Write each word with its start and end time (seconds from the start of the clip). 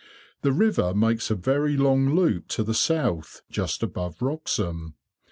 The 0.41 0.51
river 0.51 0.95
makes 0.95 1.29
a 1.29 1.35
very 1.35 1.77
long 1.77 2.15
loop 2.15 2.47
to 2.47 2.63
the 2.63 2.73
south, 2.73 3.43
just 3.51 3.83
above 3.83 4.17
Wroxham. 4.19 4.95